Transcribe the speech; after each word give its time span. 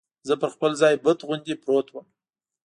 زه 0.27 0.33
پر 0.41 0.49
خپل 0.55 0.71
ځای 0.81 0.93
بت 1.03 1.19
غوندې 1.27 1.53
پروت 1.63 1.87
ووم. 1.89 2.07